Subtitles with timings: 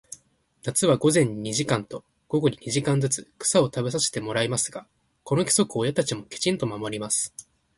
[0.63, 4.87] 夏は午前に二時間と、午後に二時間ずつ、草を食べさせてもらいますが、
[5.23, 7.35] この規則を親たちもきちんと守ります。